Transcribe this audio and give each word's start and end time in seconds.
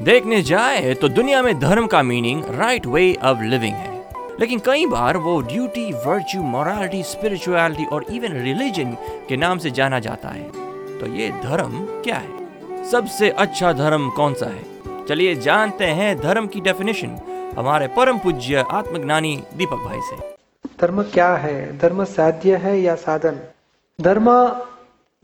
देखने 0.00 0.42
जाए 0.42 0.94
तो 0.94 1.08
दुनिया 1.08 1.42
में 1.42 1.58
धर्म 1.60 1.86
का 1.86 2.02
meaning 2.02 2.44
right 2.50 2.86
way 2.86 3.14
of 3.22 3.40
living 3.42 3.74
है। 3.74 3.96
लेकिन 4.40 4.58
कई 4.58 4.86
बार 4.86 5.16
वो 5.16 5.40
ड्यूटी 5.40 5.92
वर्च्यू 6.06 6.42
मोरालिटी 6.42 7.02
स्पिरिचुअलिटी 7.02 7.84
और 7.84 8.04
इवन 8.10 8.32
रिलीजन 8.32 8.96
के 9.28 9.36
नाम 9.36 9.58
से 9.58 9.70
जाना 9.70 9.98
जाता 9.98 10.28
है। 10.28 10.44
तो 10.98 11.06
ये 11.06 11.30
धर्म 11.42 11.84
क्या 12.02 12.16
है? 12.16 12.84
सबसे 12.84 13.30
अच्छा 13.30 13.72
धर्म 13.72 14.08
कौन 14.10 14.34
सा 14.34 14.46
है? 14.46 15.04
चलिए 15.06 15.34
जानते 15.34 15.84
हैं 15.84 16.16
धर्म 16.20 16.46
की 16.46 16.60
डेफिनेशन 16.60 17.18
हमारे 17.58 17.88
परम 17.88 18.18
पूज्य 18.18 18.64
आत्मज्ञानी 18.70 19.36
दीपक 19.56 19.84
भाई 19.84 20.00
से। 20.00 20.16
धर्म 20.80 21.02
क्या 21.02 21.34
है? 21.34 21.78
धर्म 21.78 22.04
साध्य 22.04 22.56
है 22.56 22.80
या 22.80 22.94
साधन? 22.94 23.40
धर्म 24.00 24.26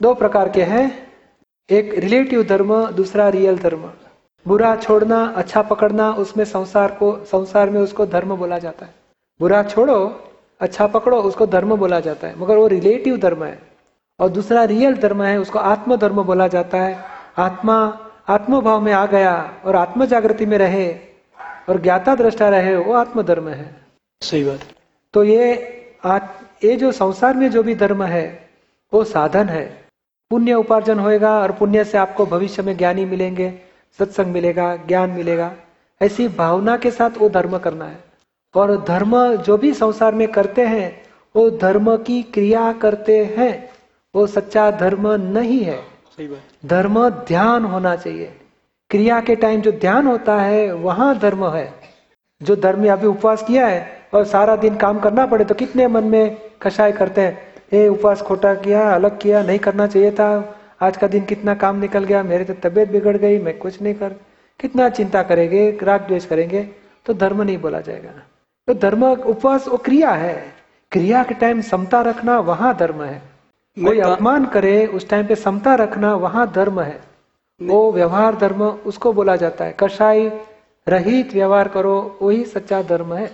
दो 0.02 0.14
प्रकार 0.14 0.48
के 0.48 0.62
हैं। 0.62 0.86
एक 1.70 1.94
रिलेटिव 1.98 2.42
धर्म, 2.42 2.86
दूसरा 2.86 3.28
रियल 3.28 3.58
धर्म। 3.58 3.90
बुरा 4.46 4.76
छोड़ना 4.76 5.24
अच्छा 5.36 5.62
पकड़ना 5.62 6.10
उसमें 6.12 6.44
संसार 6.44 6.90
को 6.90 7.24
संसार 7.24 7.70
में 7.70 7.80
उसको 7.80 8.06
धर्म 8.06 8.36
बोला 8.36 8.58
जाता 8.58 8.86
है। 8.86 8.94
बुरा 9.40 9.62
छोड़ो 9.62 10.30
अच्छा 10.60 10.86
पकड़ो 10.86 11.22
उसको 11.22 11.46
धर्म 11.46 11.76
बोला 11.76 12.00
जाता 12.00 12.26
है। 12.26 12.40
मगर 12.40 12.56
वो 12.56 12.66
रिलेटिव 12.66 13.16
धर्म 13.16 13.44
है। 13.44 13.58
और 14.20 14.28
दूसरा 14.28 14.64
रियल 14.64 14.94
धर्म 14.94 15.22
है 15.22 15.38
उसको 15.38 15.58
आत्म 15.58 15.96
धर्म 15.96 16.22
बोला 16.22 16.48
जाता 16.48 16.78
है। 16.78 16.98
आत्मा 17.38 17.98
आत्मभाव 18.28 18.80
में 18.80 18.92
आ 18.92 19.06
गया 19.06 19.54
और 19.64 19.76
आत्म 19.76 20.06
जागृति 20.06 20.46
में 20.46 20.58
रहे 20.58 20.92
और 21.68 21.80
ज्ञाता 21.80 22.14
दृष्टा 22.14 22.48
रहे 22.48 22.76
वो 22.76 22.92
आत्म 22.92 23.22
धर्म 23.22 23.48
है। 23.48 23.76
सही 24.22 24.44
बात। 24.44 24.60
तो 25.14 25.24
ये 25.24 25.74
आत 26.04 26.40
ये 26.64 26.76
जो 26.76 26.92
संसार 26.92 27.34
में 27.34 27.50
जो 27.50 27.62
भी 27.62 27.74
धर्म 27.74 28.02
है 28.02 28.48
वो 28.92 29.04
साधन 29.04 29.48
है। 29.48 29.64
पुण्य 30.30 30.54
उपार्जन 30.54 30.98
होएगा 30.98 31.38
और 31.40 31.52
पुण्य 31.52 31.84
से 31.84 31.98
आपको 31.98 32.26
भविष्य 32.26 32.62
में 32.62 32.76
ज्ञानी 32.76 33.04
मिलेंगे। 33.04 33.48
सत्संग 33.98 34.26
मिलेगा 34.26 34.74
ज्ञान 34.88 35.10
मिलेगा 35.10 35.50
ऐसी 36.00 36.28
भावना 36.28 36.76
के 36.76 36.90
साथ 36.90 37.18
वो 37.18 37.28
धर्म 37.28 37.58
करना 37.58 37.84
है। 37.84 37.98
और 38.54 38.76
धर्म 38.84 39.14
जो 39.36 39.56
भी 39.58 39.72
संसार 39.74 40.14
में 40.14 40.26
करते 40.28 40.66
हैं 40.66 40.90
वो 41.34 41.48
धर्म 41.50 41.96
की 41.96 42.22
क्रिया 42.22 42.72
करते 42.72 43.18
हैं 43.38 43.52
वो 44.14 44.26
सच्चा 44.26 44.70
धर्म 44.70 45.08
नहीं 45.12 45.60
है। 45.60 45.76
सही 46.16 46.26
बात। 46.26 46.68
धर्म 46.68 47.08
ध्यान 47.08 47.64
होना 47.64 47.94
चाहिए। 47.96 48.32
क्रिया 48.90 49.20
के 49.20 49.36
टाइम 49.36 49.60
जो 49.60 49.72
ध्यान 49.72 50.06
होता 50.06 50.36
है 50.40 50.72
वहाँ 50.72 51.18
धर्म 51.18 51.46
है। 51.48 51.72
जो 52.40 52.56
धर्म 52.56 52.80
में 52.80 52.90
अभी 52.90 53.06
उपवास 53.06 53.42
किया 53.42 53.66
है 53.66 53.86
और 54.14 54.24
सारा 54.24 54.56
दिन 54.56 54.76
काम 54.76 54.98
करना 54.98 55.26
पड़े 55.26 55.44
तो 55.44 55.54
कितने 55.54 55.86
मन 55.88 56.04
में 56.04 56.36
कषाय 56.62 56.92
करते 56.92 57.20
हैं 57.20 57.54
ये 57.72 57.88
उपवास 57.88 58.22
खोटा 58.22 58.54
किया 58.54 58.90
अलग 58.90 59.18
किया 59.20 59.42
नहीं 59.42 59.58
करना 59.58 59.86
चाहिए 59.86 60.10
था। 60.10 60.28
आज 60.84 60.96
का 60.96 61.06
दिन 61.08 61.24
कितना 61.24 61.54
काम 61.56 61.76
निकल 61.80 62.04
गया 62.04 62.22
मेरी 62.24 62.44
तो 62.44 62.54
तबीयत 62.62 62.88
बिगड़ 62.88 63.16
गई 63.16 63.38
मैं 63.40 63.56
कुछ 63.58 63.80
नहीं 63.82 63.94
कर 63.94 64.16
कितना 64.60 64.88
चिंता 64.90 65.22
करेंगे 65.22 65.70
राग 65.82 66.06
द्वेष 66.06 66.26
करेंगे 66.26 66.62
तो 67.06 67.14
धर्म 67.14 67.42
नहीं 67.42 67.58
बोला 67.58 67.80
जाएगा 67.80 68.10
तो 68.68 68.74
धर्म 68.80 69.04
उपवास 69.04 69.68
वो 69.68 69.76
क्रिया 69.78 70.10
है। 70.12 70.34
क्रिया 70.92 71.22
के 71.22 71.34
टाइम 71.34 71.60
समता 71.62 72.00
रखना 72.02 72.38
वहाँ 72.40 72.74
धर्म 72.76 73.02
है। 73.02 73.16
कोई 73.76 73.98
अपमान 74.00 74.44
करे 74.46 74.74
उस 74.88 75.08
टाइम 75.08 75.26
पे 75.26 75.34
समता 75.36 75.74
रखना 75.74 76.14
वहाँ 76.16 76.46
धर्म 76.52 76.80
है। 76.80 77.00
वो 77.60 77.80
व्यवहार 77.92 78.36
धर्म 78.36 78.62
उसको 78.86 79.12
बोला 79.12 79.36
जाता 79.36 79.64
है। 79.64 79.74
कषाय 79.80 80.28
रहित 80.86 81.32
व्यवहार 81.34 81.68
करो 81.68 81.96
वही 82.22 82.44
सच्चा 82.46 82.82
धर्म 82.84 83.14
है। 83.14 83.30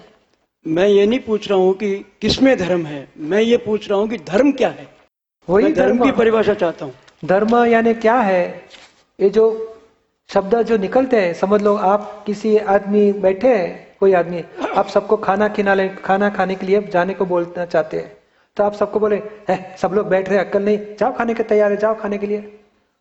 मैं 0.66 0.88
ये 0.88 1.06
नहीं 1.06 1.20
पूछ 1.20 1.48
रहा 1.50 1.58
हूँ 1.58 1.74
कि 1.74 1.94
किसमें 2.20 2.56
धर्म 2.58 2.86
है 2.86 3.06
मैं 3.18 3.40
ये 3.42 3.56
पूछ 3.56 3.88
रहा 3.90 3.98
हूँ 3.98 4.08
कि 4.08 4.18
धर्म 4.26 4.52
क्या 4.52 4.68
है। 4.70 4.88
वही 5.48 5.72
धर्म। 5.72 6.04
की 6.04 6.10
परिभाषा 6.12 6.54
चाहता 6.54 6.84
हूँ। 6.84 6.94
धर्म 7.24 7.64
यानी 7.64 7.94
क्या 7.94 8.14
है? 8.14 8.62
ये 9.20 9.30
जो 9.30 9.76
शब्द 10.30 10.62
जो 10.62 10.76
निकलते 10.76 11.20
हैं 11.20 11.34
समझ 11.34 11.62
लो 11.62 11.76
आप 11.76 12.22
किसी 12.26 12.58
आदमी 12.58 13.12
बैठे 13.12 13.56
हैं 13.56 13.96
कोई 14.00 14.12
आदमी 14.12 14.44
आप 14.76 14.86
सबको 14.88 15.16
खाना 15.16 15.48
खिलाने 15.48 15.88
खाना 15.88 16.30
खाने 16.30 16.54
के 16.54 16.66
लिए 16.66 16.82
जाने 16.82 17.14
को 17.14 17.24
बोलना 17.24 17.64
चाहते 17.64 17.96
हैं। 17.96 18.16
तो 18.56 18.64
आप 18.64 18.74
सबको 18.74 19.00
बोले 19.00 19.22
"है, 19.48 19.76
सब 19.78 19.92
लोग 19.94 20.08
बैठ 20.08 20.28
रहे 20.28 20.38
अक्कल 20.38 20.62
नहीं 20.62 20.78
जाओ 21.00 21.16
खाने 21.16 21.34
के 21.34 21.42
तैयार 21.42 21.70
है 21.70 21.76
जाओ 21.76 21.94
खाने 21.94 22.18
के 22.18 22.26
लिए। 22.26 22.60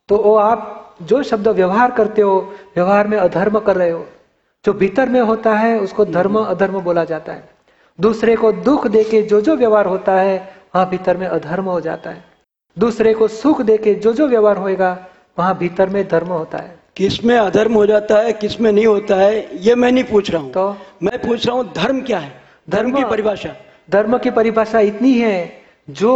तो 0.09 0.18
वो 0.18 0.36
आप 0.36 0.96
जो 1.01 1.24
शब्द 1.24 1.47
व्यवहार 1.47 1.91
करते 1.91 2.22
हो 2.22 2.53
व्यवहार 2.75 3.07
में 3.07 3.18
अधर्म 3.18 3.59
कर 3.59 3.75
रहे 3.75 3.90
हो 3.90 4.06
जो 4.66 4.74
भीतर 4.74 5.09
में 5.09 5.22
होता 5.22 5.53
है 5.56 5.80
उसको 5.80 6.06
धर्म 6.06 6.40
अधर्म 6.40 6.80
बोला 6.80 7.03
जाता 7.03 7.34
है। 7.34 7.50
दूसरे 8.00 8.36
को 8.36 8.51
दुख 8.51 8.88
देके 8.88 9.22
जो 9.22 9.41
जो 9.41 9.56
व्यवहार 9.56 9.86
होता 9.86 10.13
है 10.13 10.38
वहाँ 10.75 10.90
भीतर 10.90 11.18
में 11.18 11.28
अधर्म 11.28 11.66
हो 11.66 11.81
जाता 11.81 12.09
है। 12.09 12.28
दूसरे 12.79 13.13
को 13.13 13.28
सुख 13.28 13.62
देके 13.62 13.94
जो 13.95 14.13
जो 14.13 14.28
व्यवहार 14.28 14.57
होएगा 14.57 14.97
वहाँ 15.40 15.57
भीतर 15.57 15.90
में 15.90 16.07
धर्म 16.07 16.28
होता 16.28 16.57
है। 16.57 16.78
किसमें 16.97 17.35
अधर्म 17.38 17.73
हो 17.73 17.85
जाता 17.85 18.17
है 18.17 18.34
किसमें 18.34 18.72
नहीं 18.72 18.85
होता 18.85 19.16
है 19.16 19.57
ये 19.66 19.75
मैं 19.75 19.91
नहीं 19.91 20.03
पूछ 20.03 20.29
रहा 20.31 20.41
हूँ। 20.41 20.51
तो? 20.51 20.75
मैं 21.03 21.22
पूछ 21.22 21.47
रहा 21.47 21.56
हूँ 21.56 21.72
धर्म 21.73 22.01
क्या 22.01 22.19
है? 22.19 22.31
धर्म 22.69 22.91
की 22.91 23.03
परिभाषा। 23.03 23.56
धर्म 23.89 24.18
की 24.18 24.29
परिभाषा 24.29 24.79
इतनी 24.79 25.13
है 25.13 25.62
जो 25.89 26.13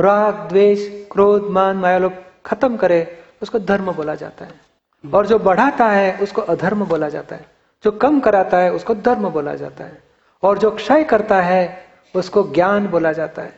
राग 0.00 0.34
द्वेष 0.48 0.88
क्रोध 1.12 1.48
मान 1.50 1.76
माया 1.76 1.98
लोग 1.98 2.12
खत्म 2.46 2.76
करे 2.76 3.06
उसको 3.42 3.58
धर्म 3.58 3.92
बोला 3.92 4.14
जाता 4.14 4.44
है। 4.44 4.60
और 5.04 5.26
जो 5.26 5.38
बढ़ाता 5.38 5.88
है 5.88 6.16
उसको 6.22 6.42
अधर्म 6.42 6.84
बोला 6.84 7.08
जाता 7.08 7.36
है। 7.36 7.46
जो 7.84 7.90
कम 7.90 8.20
कराता 8.20 8.58
है 8.58 8.72
उसको 8.72 8.94
धर्म 8.94 9.28
बोला 9.28 9.54
जाता 9.54 9.84
है। 9.84 9.98
और 10.42 10.58
जो 10.58 10.70
क्षय 10.70 11.04
करता 11.04 11.40
है 11.42 11.84
उसको 12.14 12.42
ज्ञान 12.54 12.86
बोला 12.86 13.12
जाता 13.12 13.42
है। 13.42 13.52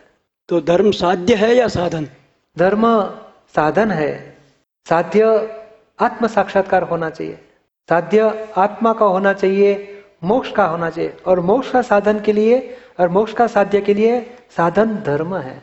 तो 0.48 0.60
धर्म 0.60 0.90
साध्य 0.90 1.34
है 1.34 1.54
या 1.54 1.68
साधन? 1.68 2.08
धर्म 2.58 3.02
साधन 3.56 3.90
है। 3.90 4.36
साध्य 4.88 5.22
आत्म 6.00 6.26
साक्षात्कार 6.26 6.82
होना 6.82 7.10
चाहिए। 7.10 7.38
साध्य 7.88 8.48
आत्मा 8.56 8.92
का 8.92 9.06
होना 9.06 9.32
चाहिए 9.32 10.02
मोक्ष 10.24 10.50
का 10.52 10.64
होना 10.64 10.90
चाहिए। 10.90 11.16
और 11.26 11.40
मोक्ष 11.40 11.70
का 11.70 11.82
साधन 11.82 12.20
के 12.20 12.32
लिए 12.32 12.76
और 13.00 13.08
मोक्ष 13.08 13.32
का 13.32 13.46
साध्य 13.46 13.80
के 13.80 13.94
लिए 13.94 14.20
साधन 14.56 14.94
धर्म 15.06 15.36
है। 15.36 15.62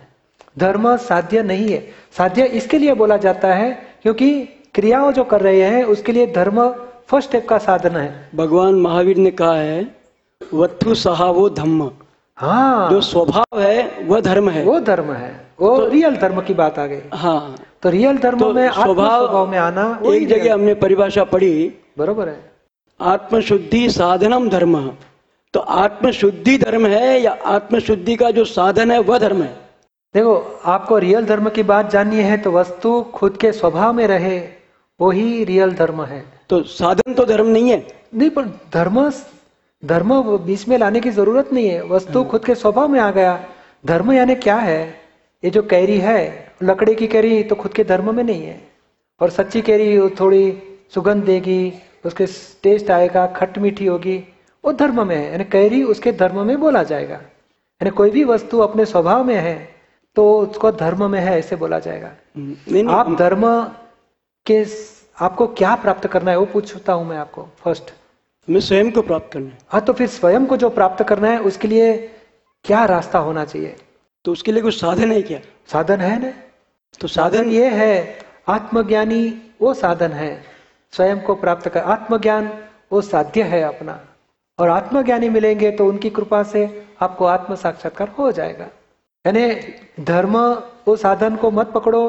धर्म 0.57 0.96
साध्य 0.97 1.44
नहीं 1.44 1.69
है। 1.69 1.88
साध्य 2.18 2.46
इसके 2.46 2.78
लिए 2.78 2.94
बोला 2.94 3.18
जाता 3.18 3.53
है 3.53 3.72
क्योंकि 4.03 4.44
क्रियाओं 4.73 5.12
जो 5.12 5.23
कर 5.23 5.41
रहे 5.41 5.62
हैं 5.62 5.84
उसके 5.84 6.12
लिए 6.12 6.28
धर्म 6.28 6.69
फ़र्स्ट 7.08 7.29
स्टेप 7.29 7.47
का 7.50 7.58
साधन 7.58 7.96
है। 7.97 8.29
भगवान 8.35 8.73
महावीर 8.73 9.18
ने 9.18 9.31
कहा 9.31 9.56
है 9.56 9.96
वत्थु 10.53 10.96
सहा 10.96 11.25
वो 11.25 11.50
धम्म। 11.50 11.91
हाँ। 12.38 12.90
जो 12.90 13.02
स्वभाव 13.02 13.62
है 13.62 13.97
वह 14.02 14.22
धर्म 14.22 14.50
है। 14.50 14.63
वो 14.63 14.79
धर्म 14.79 15.12
है। 15.13 15.51
वो 15.62 15.78
तो, 15.78 15.88
रियल 15.88 16.16
धर्म 16.16 16.42
की 16.42 16.54
बात 16.54 16.80
आ 16.80 16.86
गई। 16.86 17.02
हाँ। 17.14 17.56
तो 17.84 17.90
रियल 17.90 18.18
धर्म 18.18 18.40
तो 18.40 18.54
में 18.54 18.72
स्वभाव 18.72 19.26
स्वभाव 19.26 19.48
में 19.48 19.58
आना 19.58 20.00
एक 20.06 20.28
जगह 20.28 20.54
हमने 20.54 20.74
परिभाषा 20.74 21.24
पढ़ी। 21.24 21.74
बरोबर 21.98 22.30
है। 22.30 22.52
आत्मशुद्धि 23.00 23.90
साधनम 23.90 24.50
धर्म। 24.50 24.92
तो 25.54 25.60
आत्मशुद्धि 25.60 26.58
धर्म 26.58 26.86
है 26.88 27.22
या 27.22 27.38
आत्मशुद्धि 27.46 28.16
का 28.16 28.32
जो 28.32 28.46
साधन 28.46 28.92
है 28.92 29.00
वह 29.00 29.20
धर्म 29.20 29.42
है? 29.42 29.56
देखो 30.16 30.62
आपको 30.66 30.98
रियल 30.98 31.26
धर्म 31.26 31.50
की 31.50 31.64
बात 31.64 31.90
जाननी 31.92 32.16
है 32.16 32.38
तो 32.38 32.52
वस्तु 32.52 33.02
खुद 33.14 33.38
के 33.38 33.52
स्वभाव 33.52 33.94
में 33.94 34.08
रहे 34.08 34.40
वही 35.00 35.44
रियल 35.44 35.74
धर्म 35.74 36.04
है। 36.04 36.24
तो 36.50 36.64
साधन 36.64 37.14
तो 37.14 37.26
धर्म 37.26 37.48
नहीं 37.48 37.70
है? 37.70 37.88
नहीं 38.16 38.30
पर 38.30 38.46
धर्म 38.74 39.12
धर्म 39.85 40.22
बीच 40.38 40.68
में 40.68 40.78
लाने 40.78 41.00
की 41.00 41.09
ज़रूरत 41.09 41.53
नहीं 41.53 41.68
है। 41.70 41.84
वस्तु 41.88 42.24
खुद 42.24 42.46
के 42.46 42.56
स्वभाव 42.56 42.88
में 42.88 43.00
आ 43.00 43.12
गया। 43.12 43.40
धर्म 43.85 44.12
यानी 44.12 44.35
क्या 44.35 44.56
है? 44.56 45.01
ये 45.43 45.49
जो 45.49 45.61
कैरी 45.64 45.97
है 45.99 46.20
लकड़ी 46.64 46.96
की 46.96 47.08
कैरी 47.08 47.41
तो 47.43 47.55
खुद 47.55 47.73
के 47.73 47.84
धर्म 47.84 48.16
में 48.16 48.23
नहीं 48.23 48.43
है। 48.43 48.59
और 49.22 49.29
सच्ची 49.29 49.61
कैरी 49.61 49.97
वो 49.97 50.09
थोड़ी 50.20 50.43
सुगंध 50.93 51.23
देगी 51.23 51.73
उसके 52.05 52.26
टेस्ट 52.64 52.91
आएगा 52.91 53.26
खट 53.35 53.58
मीठी 53.58 53.85
होगी 53.85 54.17
वो 54.64 54.72
धर्म 54.73 55.08
में 55.08 55.16
है। 55.16 55.32
यानी 55.32 55.43
कैरी 55.52 55.84
उसके 55.85 56.11
धर्म 56.14 56.46
में 56.47 56.59
बोला 56.59 56.84
जाएगा। 56.84 57.16
यानी 57.16 57.90
कोई 57.91 58.11
भी 58.11 58.23
वस्तु 58.23 58.59
अपने 58.59 58.85
स्वभाव 58.85 59.23
में 59.23 59.35
है 59.35 59.58
तो 60.17 60.26
उसको 60.40 60.72
धर्म 60.73 61.09
में 61.11 61.20
है 61.20 61.38
ऐसे 61.40 61.55
बोला 61.55 61.79
जाएगा। 61.79 62.11
नहीं 62.37 62.85
आप 62.85 63.08
नहीं 63.08 63.17
धर्म 63.17 63.46
के 64.46 64.64
आपको 65.17 65.47
क्या 65.47 65.76
प्राप्त 65.76 66.08
करना 66.08 66.32
है 66.32 66.37
वो 66.37 66.46
पूछता 66.46 66.94
हूँ 66.94 67.08
मैं 67.08 67.17
आपको 67.17 67.47
फ़र्स्ट 67.64 67.91
मैं 68.47 68.59
स्वयं 68.59 68.91
को 68.91 69.02
प्राप्त 69.02 69.32
करना 69.34 69.46
है। 69.46 69.58
हाँ 69.70 69.82
तो 69.82 69.94
फिर 69.94 70.08
स्वयं 70.09 70.46
को 70.46 70.58
जो 70.58 70.70
प्राप्त 70.72 71.03
करना 71.08 71.28
है 71.28 71.40
उसके 71.44 71.67
लिए 71.67 71.96
क्या 72.66 72.84
रास्ता 72.85 73.20
होना 73.20 73.46
चाहिए? 73.46 73.76
तो 74.26 74.32
उसके 74.32 74.52
लिए 74.52 74.62
कुछ 74.62 74.79
साधन 74.79 75.12
है 75.12 75.22
क्या? 75.22 75.40
साधन 75.68 76.00
है 76.00 76.22
ना? 76.22 76.32
तो 77.02 77.08
साधन 77.08 77.50
ये 77.50 77.70
है 77.70 78.20
आत्मज्ञानी 78.50 79.53
वो 79.62 79.73
साधन 79.73 80.12
है। 80.12 80.32
स्वयं 80.94 81.20
को 81.20 81.35
प्राप्त 81.35 81.68
कर 81.70 81.79
आत्मज्ञान 81.79 82.52
वो 82.91 83.02
साध्य 83.02 83.44
है 83.44 83.62
अपना। 83.64 84.00
और 84.59 84.70
आत्मज्ञानी 84.70 85.29
मिलेंगे 85.29 85.72
तो 85.72 85.88
उनकी 85.88 86.09
कृपा 86.09 86.41
से 86.44 86.64
आपको 87.02 87.26
आत्म 87.26 87.56
साक्षात्कार 87.56 88.09
हो 88.18 88.32
जाएगा। 88.32 88.66
यानी 89.26 90.03
धर्म 90.03 90.38
वो 90.88 90.96
साधन 90.96 91.35
को 91.35 91.52
मत 91.52 91.72
पकड़ो 91.72 92.03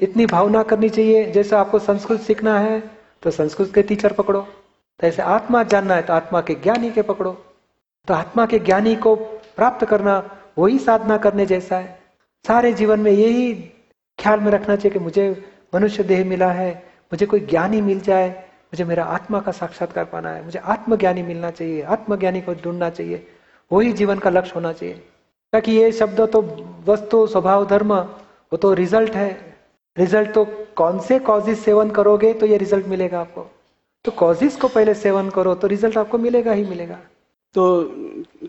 इतनी 0.00 0.26
भावना 0.26 0.62
करनी 0.62 0.88
चाहिए। 0.88 1.30
जैसे 1.32 1.56
आपको 1.56 1.78
संस्कृत 1.78 2.20
सीखना 2.20 2.58
है 2.60 2.80
तो 3.22 3.30
संस्कृत 3.30 3.72
के 3.74 3.82
टीचर 3.82 4.12
पकड़ो। 4.12 4.40
तो 4.40 5.06
ऐसे 5.06 5.22
आत्मा 5.22 5.62
जानना 5.64 5.94
है 5.94 6.02
तो 6.02 6.12
आत्मा 6.12 6.40
के 6.40 6.54
ज्ञानी 6.54 6.90
के 6.90 7.02
पकड़ो। 7.02 7.32
तो 8.08 8.14
आत्मा 8.14 8.46
के 8.46 8.58
ज्ञानी 8.60 8.94
को 8.96 9.14
प्राप्त 9.56 9.84
करना 9.86 10.18
वही 10.56 10.78
साधना 10.78 11.16
करने 11.16 11.46
जैसा 11.46 11.76
है। 11.76 11.98
सारे 12.44 12.72
जीवन 12.72 13.00
में 13.00 13.10
यही 13.12 13.52
ख्याल 14.18 14.40
में 14.40 14.50
रखना 14.52 14.76
चाहिए 14.76 14.92
कि 14.92 15.04
मुझे 15.04 15.44
मनुष्य 15.74 16.02
देह 16.02 16.24
मिला 16.24 16.50
है, 16.52 16.72
मुझे 17.12 17.26
कोई 17.26 17.40
ज्ञानी 17.40 17.80
मिल 17.80 18.00
जाए, 18.00 18.28
मुझे 18.64 18.84
मेरा 18.84 19.04
आत्मा 19.04 19.40
का 19.40 19.52
साक्षात्कार 19.52 20.04
पाना 20.04 20.30
है, 20.30 20.44
मुझे 20.44 20.58
आत्मज्ञानी 20.58 21.22
मिलना 21.22 21.50
चाहिए, 21.50 21.82
आत्मज्ञानी 21.82 22.40
को 22.40 22.54
ढूंढना 22.54 22.90
चाहिए, 22.90 23.26
वही 23.70 23.92
जीवन 23.92 24.18
का 24.18 24.30
लक्ष्य 24.30 24.52
होना 24.54 24.72
चाहिए। 24.72 24.94
ताकि 25.52 25.72
ये 25.72 25.90
शब्द 25.92 26.20
तो 26.32 26.42
वस्तु, 26.86 27.26
स्वभाव, 27.26 27.66
धर्म, 27.66 27.94
वो 27.94 28.56
तो 28.56 28.72
रिज़ल्ट 28.74 29.14
है। 29.14 29.54
रिज़ल्ट 29.96 30.32
तो 30.32 30.44
कौन 30.76 30.98
से 30.98 31.18
कॉजिस 31.18 31.64
सेवन 31.64 31.90
करोगे 31.90 32.32
तो 32.34 32.46
ये 32.46 32.56
रिज़ल्ट 32.56 32.86
मिलेगा 32.86 33.20
आपको। 33.20 33.46
तो 34.04 34.10
कॉजिस 34.12 34.56
को 34.56 34.68
पहले 34.68 34.94
सेवन 34.94 35.28
करो 35.30 35.54
तो 35.54 35.66
रिज़ल्ट 35.66 35.96
आपको 35.98 36.18
मिलेगा 36.18 36.52
ही 36.52 36.64
मिलेगा। 36.64 36.98
तो 37.54 37.64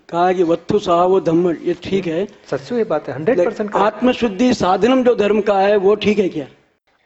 कहा 0.10 0.32
कि 0.34 0.44
वत्थु 0.44 0.80
साहब 0.80 1.24
धम्म 1.24 1.52
ये 1.64 1.74
ठीक 1.84 2.08
है। 2.08 2.26
सच्चू 2.52 2.78
ये 2.78 2.84
बात 2.86 3.08
है 3.08 3.16
हंड्रेड 3.16 3.44
परसेंट 3.46 3.76
आत्मशुद्धि 3.78 4.54
साधनम 4.56 5.04
जो 5.04 5.14
धर्म 5.16 5.42
का 5.42 5.58
है 5.60 5.76
वो 5.78 5.96
ठीक 5.96 6.20
है 6.20 6.28
क्या? 6.30 6.46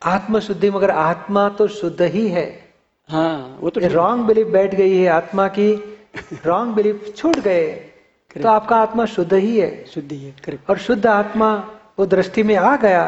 आत्मशुद्धि 0.01 0.69
मगर 0.69 0.92
आत्मा 0.92 1.48
तो 1.57 1.68
शुद्ध 1.69 2.01
ही 2.04 2.28
है। 2.30 2.46
हाँ 3.10 3.57
वो 3.62 3.69
तो 3.69 3.88
रॉन्ग 3.90 4.25
बिलीफ 4.25 4.48
बैठ 4.48 4.75
गई 4.75 4.98
है 4.98 5.07
आत्मा 5.10 5.48
की 5.50 5.72
रॉन्ग 6.46 6.75
बिलीफ 6.75 7.13
छूट 7.16 7.40
गए 7.40 7.68
तो 8.36 8.48
आपका 8.50 8.75
आत्मा 8.78 9.06
शुद्ध 9.07 9.34
ही 9.34 9.57
है। 9.57 9.72
शुद्धि 9.86 10.16
है 10.18 10.34
करेक्ट 10.46 10.69
और 10.69 10.78
शुद्ध 10.80 11.06
आत्मा 11.07 11.51
वो 12.00 12.06
दृष्टि 12.06 12.44
में 12.44 12.56
आ 12.56 12.75
गया 12.78 13.04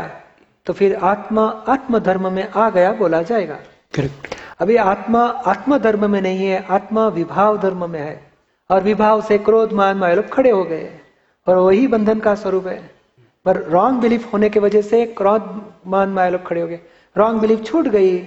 तो 0.68 0.74
फिर 0.74 0.96
आत्मा 1.06 1.46
आत्म 1.68 2.00
धर्म 2.00 2.32
में 2.34 2.48
आ 2.48 2.70
गया 2.70 2.92
बोला 2.94 3.22
जाएगा। 3.24 3.58
करेक्ट 3.94 4.36
अभी 4.60 4.76
आत्मा 4.78 5.24
आत्म 5.48 5.78
धर्म 5.80 6.10
में 6.12 6.22
नहीं 6.22 6.46
है 6.46 6.66
आत्मा 6.70 7.08
विभाव 7.10 7.58
धर्म 7.62 7.90
में 7.90 8.00
है। 8.00 8.31
और 8.72 8.84
विभाव 8.84 9.22
से 9.22 9.38
क्रोध, 9.38 9.74
मान 9.74 9.98
माय 9.98 10.16
लोग 10.16 10.30
खड़े 10.30 10.50
हो 10.50 10.64
गए। 10.64 10.90
और 11.48 11.58
वही 11.58 11.88
बंधन 11.88 12.20
का 12.20 12.36
स्वरूप 12.36 12.68
है। 12.68 12.92
पर 13.46 13.58
रॉन्ग 13.58 14.00
बिलीफ 14.02 14.34
होने 14.34 14.50
की 14.50 14.60
वजह 14.60 14.82
से 14.82 15.06
क्रोध, 15.06 15.72
मान 15.88 16.10
माय 16.10 16.30
लोग 16.32 16.48
खड़े 16.48 16.62
हो 16.62 16.68
गए। 16.68 16.80
रॉन्ग 17.18 17.42
बिलीफ 17.42 17.64
छूट 17.64 17.88
गई 17.88 18.18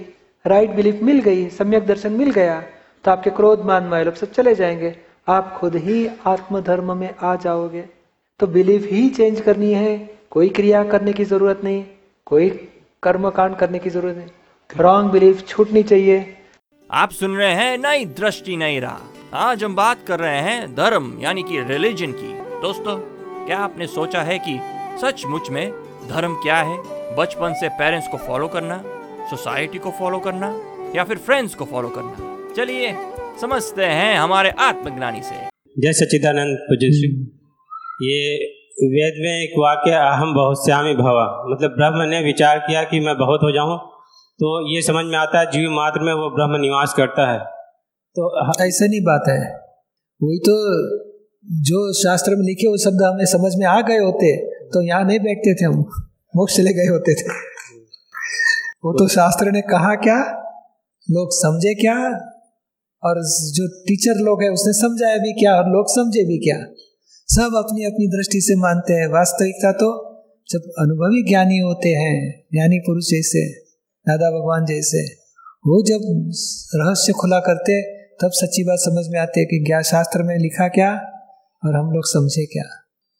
राइट 0.47 0.69
बिलीफ 0.69 0.99
मिल 1.03 1.19
गई, 1.19 1.49
सम्यक 1.49 1.85
दर्शन 1.85 2.11
मिल 2.11 2.31
गया 2.31 2.63
तो 3.03 3.11
आपके 3.11 3.29
क्रोध, 3.29 3.65
मान 3.65 3.83
माय 3.83 4.03
लोग 4.03 4.13
सब 4.13 4.31
चले 4.31 4.55
जाएँगे। 4.55 4.95
आप 5.27 5.53
खुद 5.57 5.75
ही 5.75 6.09
आत्मधर्म 6.25 6.97
में 6.97 7.15
आ 7.21 7.35
जाओगे। 7.35 7.83
तो 8.39 8.47
बिलीफ 8.47 8.87
ही 8.91 9.09
चेंज 9.09 9.41
करनी 9.41 9.73
है। 9.73 10.17
कोई 10.31 10.49
क्रिया 10.49 10.83
करने 10.83 11.13
की 11.13 11.23
ज़रूरत 11.23 11.61
नहीं। 11.63 11.85
कोई 12.25 12.49
कर्म 13.03 13.29
कांड 13.29 13.55
करने 13.55 13.79
की 13.79 13.89
ज़रूरत 13.89 14.15
नहीं। 14.15 14.27
रॉन्ग 14.77 15.11
बिलीफ 15.11 15.47
छूटनी 15.47 15.83
चाहिए। 15.83 16.37
आप 16.91 17.09
सुन 17.09 17.35
रहे 17.35 17.53
हैं 17.53 17.77
नई 17.77 18.05
दृष्टि, 18.05 18.57
नई 18.57 18.79
राह। 18.79 19.24
आज 19.35 19.63
हम 19.63 19.73
बात 19.75 20.03
कर 20.07 20.19
रहे 20.19 20.39
हैं 20.41 20.75
धर्म 20.75 21.11
यानी 21.21 21.41
कि 21.43 21.61
रिलीजन 21.61 22.11
की 22.11 22.27
दोस्तों 22.61 22.95
क्या 23.45 23.57
आपने 23.59 23.87
सोचा 23.87 24.19
है 24.21 24.37
कि 24.39 24.57
सचमुच 25.01 25.49
में 25.49 25.71
धर्म 26.09 26.35
क्या 26.35 26.57
है? 26.57 26.77
बचपन 27.15 27.53
से 27.53 27.69
पेरेंट्स 27.69 28.07
को 28.07 28.17
फॉलो 28.17 28.47
करना 28.47 28.77
सोसाइटी 29.29 29.77
को 29.77 29.91
फॉलो 29.91 30.19
करना 30.19 30.47
या 30.95 31.03
फिर 31.03 31.17
फ्रेंड्स 31.17 31.55
को 31.55 31.65
फॉलो 31.65 31.89
करना? 31.89 32.53
चलिए 32.57 32.93
समझते 33.41 33.85
हैं 33.85 34.15
हमारे 34.17 34.49
आत्मज्ञानी 34.59 35.21
से। 35.21 35.35
जय 35.79 35.93
सचिदानंद 35.93 36.57
पूज्य 36.61 36.87
ये 38.01 38.21
वेद 38.93 39.19
में 39.19 39.33
एक 39.33 39.57
वाक्य 39.59 39.91
अहम 39.91 40.33
बहुत 40.33 40.65
श्यामी 40.65 40.93
भवा। 40.93 41.25
मतलब 41.49 41.75
ब्रह्म 41.77 42.07
ने 42.09 42.21
विचार 42.21 42.59
किया 42.59 42.83
कि 42.83 42.99
मैं 42.99 43.17
बहुत 43.17 43.43
हो 43.43 43.51
जाऊँ 43.51 43.77
तो 44.39 44.53
ये 44.75 44.81
समझ 44.81 45.05
में 45.05 45.17
आता 45.17 45.39
है 45.39 45.51
जीव 45.51 45.69
मात्र 45.71 46.01
में 46.01 46.13
वो 46.13 46.29
ब्रह्म 46.29 46.61
निवास 46.61 46.93
करता 46.93 47.31
है। 47.33 47.54
तो 48.15 48.27
ऐसा 48.63 48.85
नहीं 48.85 49.01
बात 49.01 49.23
है। 49.29 49.39
वही 50.21 50.39
तो 50.39 50.55
जो 51.61 51.93
शास्त्र 51.93 52.35
में 52.35 52.45
लिखे 52.45 52.67
वो 52.67 52.77
शब्द 52.77 53.01
हमें 53.01 53.25
समझ 53.25 53.51
में 53.55 53.65
आ 53.65 53.81
गए 53.81 53.97
होते 53.97 54.35
तो 54.69 54.81
यहाँ 54.81 55.03
नहीं 55.05 55.19
बैठते 55.19 55.53
थे 55.53 55.65
हम। 55.65 55.79
मोक्ष 56.35 56.57
चले 56.57 56.73
गए 56.73 56.85
होते 56.85 57.13
थे। 57.15 57.27
वो 58.85 58.93
तो 58.93 59.07
शास्त्र 59.07 59.51
ने 59.51 59.61
कहा 59.61 59.95
क्या? 59.95 60.17
लोग 61.11 61.29
समझे 61.31 61.73
क्या? 61.75 61.97
और 63.03 63.21
जो 63.51 63.67
टीचर 63.83 64.19
लोग 64.19 64.43
है, 64.43 64.49
उसने 64.49 64.73
समझाया 64.73 65.17
भी 65.17 65.33
क्या? 65.33 65.55
और 65.55 65.69
लोग 65.69 65.85
समझे 65.89 66.23
भी 66.23 66.37
क्या? 66.37 66.57
सब 67.27 67.55
अपनी 67.57 67.85
अपनी 67.85 68.07
दृष्टि 68.07 68.41
से 68.41 68.55
मानते 68.55 68.93
हैं। 68.93 69.07
वास्तविकता 69.07 69.71
तो 69.71 69.89
जब 70.49 70.71
अनुभवी 70.79 71.23
ज्ञानी 71.23 71.57
होते 71.57 71.89
हैं, 71.89 72.15
ज्ञानी 72.53 72.79
पुरुष 72.79 73.03
जैसे 73.03 73.49
दादा 74.07 74.31
भगवान 74.31 74.65
जैसे, 74.65 75.03
वो 75.67 75.83
जब 75.83 76.01
रहस्य 76.75 77.13
खुला 77.13 77.39
करते 77.39 77.73
तब 78.19 78.31
सच्ची 78.33 78.63
बात 78.63 78.79
समझ 78.79 79.05
में 79.07 79.19
आती 79.19 79.39
है 79.39 79.45
कि 79.45 79.57
ज्ञान 79.65 79.83
शास्त्र 79.83 80.23
में 80.23 80.35
लिखा 80.37 80.67
क्या 80.67 80.91
और 81.63 81.75
हम 81.75 81.91
लोग 81.91 82.05
समझे 82.07 82.45
क्या। 82.45 82.63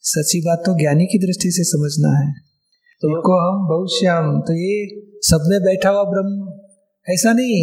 सच्ची 0.03 0.39
बात 0.41 0.63
तो 0.65 0.77
ज्ञानी 0.79 1.05
की 1.05 1.19
दृष्टि 1.19 1.51
से 1.51 1.63
समझना 1.63 2.11
है। 2.17 2.31
तो 3.03 3.21
को 3.21 3.39
हम 3.39 3.65
भविष्यम 3.67 4.29
तो 4.41 4.53
ये 4.53 4.77
सब 5.21 5.47
में 5.47 5.59
बैठा 5.61 5.89
हुआ 5.89 6.03
ब्रह्म 6.03 6.53
ऐसा 7.07 7.33
नहीं। 7.33 7.59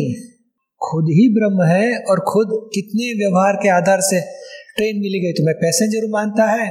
खुद 0.81 1.09
ही 1.11 1.29
ब्रह्म 1.35 1.69
है 1.69 1.89
और 2.05 2.21
खुद 2.29 2.49
कितने 2.75 3.13
व्यवहार 3.15 3.57
के 3.63 3.69
आधार 3.69 4.01
से 4.01 4.21
ट्रेन 4.77 5.01
मिली 5.01 5.21
गई। 5.21 5.33
तुम्हें 5.33 5.57
पैसेंजर 5.57 6.09
मानता 6.11 6.51
है 6.51 6.69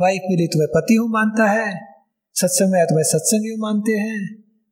वाइफ 0.00 0.22
मिली 0.30 0.46
तुम्हें 0.46 0.68
पति 0.76 0.94
हूँ 0.94 1.08
मानता 1.10 1.50
है 1.50 1.66
सत्संग 2.36 2.72
में 2.72 2.84
तुम्हें 2.84 3.04
सत्संग 3.04 3.58
मानते 3.58 3.92
हैं। 3.92 4.20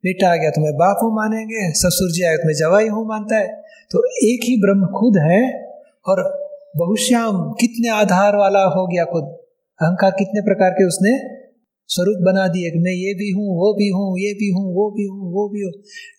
बेटा 0.04 0.30
आ 0.32 0.36
गया 0.36 0.50
तुम्हें 0.50 0.74
बाप 0.74 1.00
हूँ 1.02 1.10
मानेंगे, 1.14 1.72
ससुर 1.74 2.10
जी 2.10 2.22
आया 2.22 2.36
तुम्हें 2.36 2.54
जवाई 2.56 2.88
हूँ 2.88 3.06
मानता 3.08 3.38
है। 3.38 3.48
तो 3.90 4.04
एक 4.24 4.44
ही 4.44 4.56
ब्रह्म 4.60 4.86
खुद 4.94 5.16
है 5.22 5.42
और 6.06 6.22
बहुश्याम 6.76 7.40
कितने 7.60 7.88
आधार 7.90 8.36
वाला 8.36 8.62
हो 8.74 8.86
गया 8.86 9.04
खुद। 9.04 9.24
अहंकार 9.80 10.10
कितने 10.18 10.40
प्रकार 10.40 10.70
के 10.70 10.86
उसने 10.86 11.12
स्वरूप 11.88 12.18
बना 12.24 12.46
दिए 12.48 12.70
कि 12.70 12.78
मैं 12.78 12.92
ये 12.92 13.14
भी 13.14 13.30
हूँ, 13.30 13.46
वो 13.56 13.72
भी 13.74 13.88
हूँ, 13.88 14.18
ये 14.18 14.32
भी 14.34 14.50
हूँ, 14.50 14.64
वो 14.74 14.90
भी 14.90 15.06
हूँ, 15.06 15.32
वो 15.32 15.48
भी 15.48 15.62
हूँ। 15.62 15.72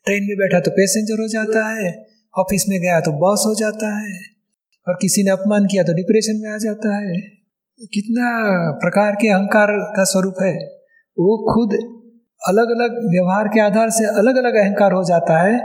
ट्रेन 0.06 0.24
में 0.24 0.36
बैठा 0.38 0.60
तो 0.60 0.72
पैसेंजर 0.72 1.22
हो 1.22 1.28
जाता 1.28 1.68
है, 1.69 1.92
ऑफ़िस 2.33 2.66
में 2.69 2.80
गया 2.81 3.00
तो 3.00 3.12
बॉस 3.19 3.44
हो 3.48 3.54
जाता 3.56 3.92
है 4.00 4.12
और 4.88 4.98
किसी 5.01 5.24
ने 5.24 5.31
अपमान 5.31 5.66
किया 5.66 5.83
तो 5.83 5.94
डिप्रेशन 5.94 6.42
में 6.44 6.50
आ 6.50 6.57
जाता 6.57 6.95
है। 6.97 7.16
कितना 7.94 8.28
प्रकार 8.81 9.16
के 9.21 9.30
अहंकार 9.30 9.71
का 9.95 10.04
स्वरूप 10.04 10.42
है। 10.42 10.54
वो 11.18 11.38
खुद 11.47 11.78
अलग 12.48 12.64
अलग 12.64 12.92
व्यवहार 12.92 13.48
के 13.48 13.60
आधार 13.60 13.90
से 13.90 14.06
अलग 14.06 14.36
अलग 14.36 14.56
अहंकार 14.56 14.92
हो 14.92 15.04
जाता 15.04 15.42
है 15.42 15.60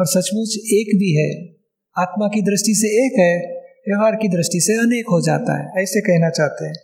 और 0.00 0.06
सचमुच 0.06 0.56
एक 0.56 0.96
भी 0.96 1.12
है। 1.20 1.56
आत्मा 2.02 2.26
की 2.26 2.42
दृष्टि 2.42 2.74
से 2.74 3.06
एक 3.06 3.18
है 3.18 3.58
व्यवहार 3.88 4.14
की 4.14 4.28
दृष्टि 4.28 4.60
से 4.60 4.72
अनेक 4.72 5.04
हो 5.10 5.20
जाता 5.20 5.58
है। 5.58 5.82
ऐसे 5.82 6.00
कहना 6.00 6.30
चाहते 6.30 6.66
हैं। 6.66 6.74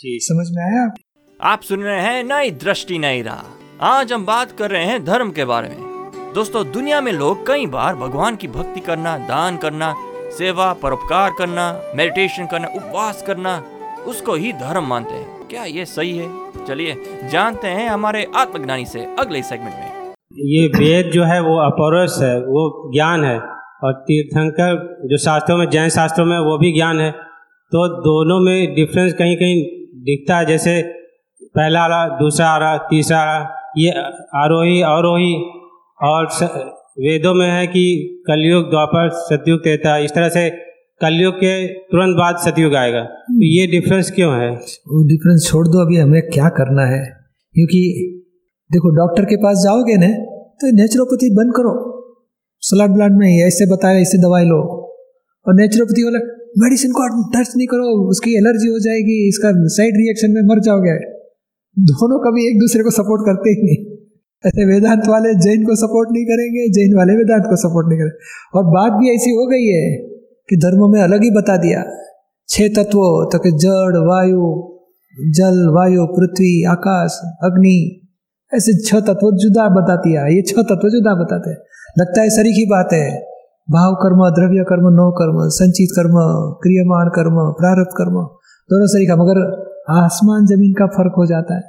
जी। 0.00 0.18
समझ 0.22 0.46
में 0.50 0.64
आया? 0.64 0.94
आप 1.40 1.62
सुन 1.62 1.80
रहे 1.80 2.00
हैं 2.00 2.24
नई 2.24 2.50
दृष्टि 2.50 2.98
नई 2.98 3.22
राह। 3.22 3.86
आज 3.86 4.12
हम 4.12 4.26
बात 4.26 4.52
कर 4.52 4.70
रहे 4.70 4.84
हैं 4.84 5.04
धर्म 5.04 5.30
के 5.30 5.44
बारे 5.44 5.68
में। 5.68 6.10
दोस्तों 6.34 6.72
दुनिया 6.72 7.00
में 7.00 7.12
लोग 7.12 7.46
कई 7.46 7.66
बार 7.66 7.96
भगवान 7.96 8.36
की 8.36 8.48
भक्ति 8.48 8.80
करना 8.80 9.18
दान 9.18 9.56
करना 9.56 9.94
सेवा 10.38 10.72
परोपकार 10.72 11.30
करना 11.38 11.92
मेडिटेशन 11.96 12.46
करना 12.46 12.68
उपवास 12.68 13.22
करना 13.22 13.64
उसको 14.06 14.34
ही 14.34 14.52
धर्म 14.52 14.86
मानते 14.86 15.14
हैं। 15.14 15.48
क्या 15.48 15.64
ये 15.64 15.84
सही 15.84 16.18
है? 16.18 16.49
चलिए, 16.68 16.94
जानते 17.32 17.68
हैं 17.68 17.88
हमारे 17.88 18.26
आत्मज्ञानी 18.36 18.84
से 18.84 19.04
अगले 19.18 19.42
सेगमेंट 19.42 19.74
में। 19.74 20.12
ये 20.46 20.66
वेद 20.68 21.10
जो 21.12 21.24
है, 21.24 21.40
वो 21.40 21.56
अपौरस 21.60 22.18
है, 22.22 22.36
वो 22.38 22.92
ज्ञान 22.92 23.24
है 23.24 23.38
और 23.84 23.92
तीर्थंकर 23.92 24.76
जो 25.04 25.18
शास्त्रों 25.18 25.58
में, 25.58 25.68
जैन 25.70 25.88
शास्त्रों 25.88 26.26
में, 26.26 26.38
वो 26.38 26.58
भी 26.58 26.72
ज्ञान 26.72 27.00
है। 27.00 27.10
तो 27.72 27.86
दोनों 28.00 28.40
में 28.40 28.74
डिफरेंस 28.74 29.12
कहीं 29.12 29.36
कहीं 29.36 29.62
दिखता 30.04 30.38
है, 30.38 30.46
जैसे 30.46 30.82
पहला 31.42 31.80
आ 31.80 31.86
रहा 31.86 32.18
दूसरा 32.18 32.48
आ 32.48 32.56
रहा 32.58 32.76
तीसरा 32.90 33.18
आ 33.18 33.24
रहा 33.24 33.72
ये 33.78 33.90
आरोही, 34.34 34.80
अवरोही 34.82 35.34
और 36.02 36.26
वेदों 36.98 37.34
में 37.34 37.50
है 37.50 37.66
कि 37.66 37.84
कलयुग, 38.26 38.70
द्वापर, 38.70 39.08
सतयुग, 39.08 39.60
त्रेता, 39.60 39.96
इस 39.98 40.14
तरह 40.14 40.28
से 40.28 40.48
कलयुग 41.00 41.34
के 41.34 41.66
तुरंत 41.66 42.16
बाद 42.16 42.36
सतयुग 42.36 42.74
आएगा। 42.74 43.00
तो 43.00 43.44
ये 43.46 43.66
डिफरेंस 43.66 44.10
क्यों 44.10 44.32
है? 44.34 44.48
वो 44.50 45.04
डिफरेंस 45.08 45.46
छोड़ 45.48 45.68
दो, 45.68 45.78
अभी 45.78 45.96
हमें 45.96 46.22
क्या 46.22 46.48
करना 46.48 46.82
है? 46.82 47.16
क्योंकि 47.54 47.82
देखो 48.72 48.90
डॉक्टर 48.96 49.24
के 49.24 49.36
पास 49.36 49.56
जाओगे 49.64 49.96
ना 49.96 50.08
तो 50.54 50.76
नेचुरोपैथी 50.76 51.34
बंद 51.34 51.52
करो। 51.56 51.72
सलाड 52.60 52.90
ब्लाड 52.90 53.12
में 53.12 53.28
ऐसे 53.38 53.66
बताया, 53.66 53.98
ऐसे 53.98 54.18
दवाई 54.18 54.44
लो। 54.44 54.60
और 55.48 55.54
नेचुरोपैथी 55.54 56.04
वाला 56.04 56.18
मेडिसिन 56.58 56.92
को 56.92 57.22
टच 57.30 57.52
नहीं 57.56 57.66
करो, 57.66 58.08
उसकी 58.08 58.34
एलर्जी 58.34 58.68
हो 58.68 58.78
जाएगी, 58.78 59.28
इसका 59.28 59.52
साइड 59.54 59.94
रिएक्शन 59.96 60.30
में 60.30 60.42
मर 60.42 60.60
जाओगे। 60.60 60.98
दोनों 61.78 62.18
कभी 62.18 62.48
एक 62.48 62.60
दूसरे 62.60 62.82
को 62.82 62.90
सपोर्ट 62.90 63.22
करते 63.22 63.50
ही 63.50 63.62
नहीं। 63.62 63.96
ऐसे 64.46 64.64
वेदांत 64.64 65.02
वाले 65.08 65.34
जैन 65.34 65.66
को 65.66 65.74
सपोर्ट 65.74 66.08
नहीं 66.12 66.24
करेंगे, 66.24 66.68
जैन 66.68 66.96
वाले 66.96 67.16
वेदांत 67.16 67.44
को 67.50 67.56
सपोर्ट 67.56 67.88
नहीं 67.88 67.98
करेंगे। 67.98 68.58
और 68.58 68.64
बात 68.64 68.92
भी 68.92 69.14
ऐसी 69.14 69.30
हो 69.30 69.46
गई 69.46 69.66
है 69.66 70.09
कि 70.50 70.56
धर्म 70.56 70.90
में 70.92 71.00
अलग 71.02 71.22
ही 71.22 71.30
बता 71.30 71.56
दिया। 71.56 71.82
छह 72.48 72.68
तत्वों 72.68 73.08
तो 73.30 73.38
कि 73.38 73.50
जड़, 73.50 73.96
वायु, 74.06 74.44
जल, 75.30 75.58
वायु, 75.74 76.06
पृथ्वी, 76.06 76.52
आकाश, 76.64 77.18
अग्नि, 77.44 77.78
ऐसे 78.52 78.72
छह 78.82 79.00
तत्व 79.00 79.30
जुदा 79.36 79.68
बता 79.68 79.96
दिया 79.96 80.26
ये 80.26 80.42
छह 80.42 80.62
तत्व 80.62 80.88
जुदा 80.88 81.14
बताते 81.14 81.50
लगता 81.98 82.22
है 82.22 82.30
सरी 82.30 82.52
की 82.52 82.64
बात 82.70 82.92
है। 82.92 83.06
भाव 83.70 83.94
कर्म, 83.94 84.20
द्रव्य 84.30 84.64
कर्म, 84.68 84.86
नो 84.94 85.10
कर्म, 85.12 85.36
संचित 85.48 85.88
कर्म, 85.96 86.16
क्रियमाण 86.62 87.08
कर्म, 87.08 87.36
प्रारब्ध 87.52 87.92
कर्म, 87.96 88.16
दोनों 88.70 88.86
सरी 88.86 89.06
का। 89.06 89.16
मगर 89.16 89.40
आसमान 89.90 90.46
ज़मीन 90.46 90.72
का 90.72 90.86
फ़र्क 90.86 91.14
हो 91.18 91.26
जाता 91.26 91.54
है। 91.54 91.62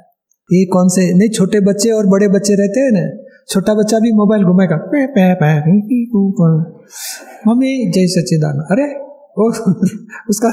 ये 0.50 0.64
कौन 0.66 0.88
से, 0.88 1.02
नहीं, 1.14 1.28
छोटे 1.28 1.60
बच्चे 1.60 1.90
और 1.90 2.06
बड़े 2.06 2.28
बच्चे 2.28 2.54
रहते 2.54 2.80
हैं 2.80 2.92
ना 2.92 3.04
छोटा 3.48 3.74
बच्चा 3.74 3.98
भी 3.98 4.12
मोबाइल 4.12 4.44
घुमाएगा। 4.44 4.76
पे 4.76 5.06
पे 5.06 5.34
पे 5.34 5.60
मम्मी, 7.48 7.90
जय 7.90 8.06
सच्चिदान 8.06 8.60
अरे, 8.70 8.84
वो 9.38 9.48
उसका 10.30 10.50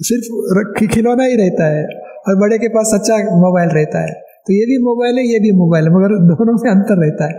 सिर्फ़ 0.00 0.86
खिलौना 0.86 1.24
ही 1.24 1.36
रहता 1.36 1.64
है 1.64 1.84
और 2.28 2.40
बड़े 2.40 2.58
के 2.58 2.68
पास 2.68 2.86
सच्चा 2.86 3.16
मोबाइल 3.16 3.68
रहता 3.68 4.00
है। 4.00 4.12
तो 4.46 4.52
ये 4.52 4.66
भी 4.66 4.78
मोबाइल 4.78 5.18
है, 5.18 5.24
ये 5.24 5.38
भी 5.38 5.52
मोबाइल 5.52 5.84
है, 5.84 5.90
मगर 5.90 6.08
दोनों 6.08 6.52
में 6.52 6.70
अंतर 6.70 7.00
रहता 7.04 7.24
है। 7.24 7.38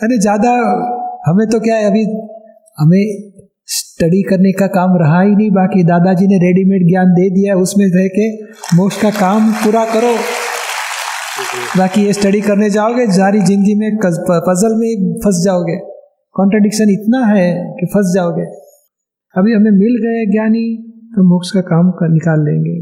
यानी 0.00 0.18
ज़्यादा 0.18 0.50
हमें 1.26 1.46
तो 1.46 1.60
क्या 1.60 1.74
है, 1.74 1.84
अभी 1.84 2.04
हमें 2.78 3.32
स्टडी 3.66 4.22
करने 4.22 4.52
का 4.52 4.66
काम 4.66 4.96
रहा 4.96 5.20
ही 5.22 5.36
नहीं, 5.36 5.50
बाकी 5.50 5.82
दादाजी 5.84 6.26
ने 6.26 6.36
रेडीमेड 6.36 6.88
ज्ञान 6.88 7.06
दे 7.06 7.30
दिया 7.30 7.54
उसमें 7.54 7.86
रह 7.86 8.08
के 8.08 8.44
मोक्ष 8.76 9.02
का 9.02 9.10
काम 9.10 9.52
पूरा 9.52 9.84
करो। 9.84 10.41
बाकी 11.52 12.04
ये 12.04 12.12
स्टडी 12.12 12.40
करने 12.40 12.68
जाओगे 12.70 13.06
जारी 13.06 13.40
ज़िंदगी 13.40 13.74
में 13.74 13.96
पजल 13.96 14.74
में 14.76 15.16
फंस 15.24 15.40
जाओगे। 15.44 15.76
कॉन्ट्रडिक्शन 16.36 16.90
इतना 16.90 17.24
है 17.26 17.48
कि 17.72 17.86
फंस 17.86 18.12
जाओगे। 18.14 18.44
अभी 19.34 19.54
हमें 19.54 19.70
मिल 19.72 19.98
गए 20.04 20.24
ज्ञानी 20.32 20.64
तो 21.14 21.22
मोक्ष 21.22 21.50
का 21.50 21.60
काम 21.62 21.90
कर 21.90 22.08
निकाल 22.08 22.44
लेंगे। 22.44 22.76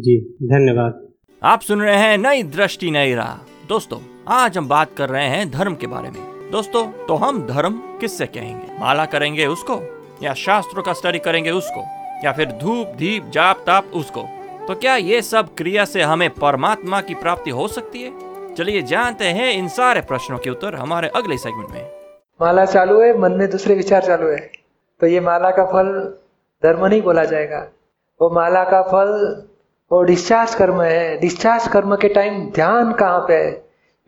जी 0.00 0.18
धन्यवाद। 0.48 1.00
आप 1.42 1.60
सुन 1.60 1.80
रहे 1.80 1.96
हैं 1.96 2.18
नई 2.18 2.42
दृष्टि 2.52 2.90
नई 2.90 3.14
राह। 3.14 3.34
दोस्तों 3.68 3.98
आज 4.34 4.58
हम 4.58 4.68
बात 4.68 4.90
कर 4.98 5.08
रहे 5.08 5.26
हैं 5.26 5.50
धर्म 5.50 5.74
के 5.74 5.86
बारे 5.86 6.10
में। 6.10 6.20
दोस्तों 6.52 6.84
तो 7.06 7.14
हम 7.16 7.40
धर्म 7.46 7.80
किससे 8.00 8.26
कहेंगे? 8.26 8.78
माला 8.80 9.04
करेंगे 9.06 9.46
उसको? 9.46 9.80
या 10.22 10.34
शास्त्रों 10.36 10.82
का 10.82 10.92
स्टडी 10.92 11.18
करेंगे 11.18 11.50
उसको? 11.52 11.84
या 12.24 12.32
फिर 12.32 12.58
धूप 12.62 12.94
दीप 12.98 13.30
जाप 13.34 13.64
ताप 13.66 13.90
उसको? 13.94 14.24
तो 14.72 14.78
क्या 14.78 14.94
ये 14.96 15.20
सब 15.22 15.48
क्रिया 15.54 15.84
से 15.84 16.02
हमें 16.02 16.30
परमात्मा 16.30 17.00
की 17.00 17.14
प्राप्ति 17.14 17.50
हो 17.50 17.66
सकती 17.68 18.02
है? 18.02 18.54
चलिए 18.54 18.82
जानते 18.82 19.24
हैं 19.24 19.52
इन 19.52 19.68
सारे 19.68 20.00
प्रश्नों 20.00 20.38
के 20.38 20.50
उत्तर 20.50 20.74
हमारे 20.74 21.08
अगले 21.08 21.36
सेगमेंट 21.38 21.70
में। 21.70 21.90
माला 22.42 22.64
चालू 22.64 23.00
है, 23.00 23.18
मन 23.18 23.32
में 23.32 23.50
दूसरे 23.50 23.74
विचार 23.74 24.02
चालू 24.02 24.28
है। 24.28 24.50
तो 25.00 25.06
ये 25.06 25.20
माला 25.20 25.50
का 25.50 25.64
फल 25.64 25.90
धर्म 26.62 26.86
नहीं 26.86 27.02
बोला 27.02 27.24
जाएगा। 27.24 27.58
वो 28.20 28.30
माला 28.30 28.64
का 28.64 28.82
फल, 28.82 29.42
वो 29.92 30.02
डिस्चार्ज 30.02 30.54
कर्म 30.54 30.80
है। 30.82 31.18
डिस्चार्ज 31.18 31.68
कर्म 31.68 31.96
के 31.96 32.08
टाइम 32.08 32.40
ध्यान 32.50 32.92
कहाँ 32.92 33.20
पे 33.20 33.34
है? 33.34 33.52